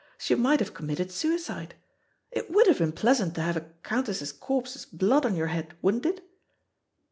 [0.17, 1.75] She might have committed suicide.
[2.31, 6.07] It would have been pleasant to have a countess's corpse's blood on your head, wouldn't
[6.07, 6.27] it?"